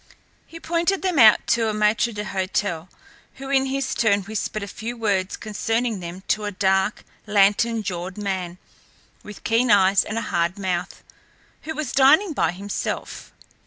[0.47, 2.87] He pointed them out to a maître d'hôtel,
[3.35, 8.17] who in his turn whispered a few words concerning them to a dark, lantern jawed
[8.17, 8.57] man,
[9.21, 11.03] with keen eyes and a hard mouth,
[11.65, 13.31] who was dining by himself.